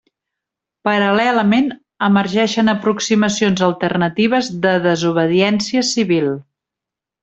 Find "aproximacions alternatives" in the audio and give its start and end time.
2.75-4.53